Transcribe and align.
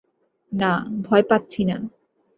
না, 0.51 0.71
ভয় 1.01 1.23
পাচ্ছি 1.23 1.61
না। 1.65 1.77